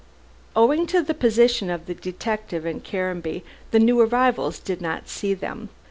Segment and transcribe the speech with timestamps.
[0.55, 5.35] Owing to the position of the detective and Caranby, the new arrivals did not see
[5.35, 5.69] them.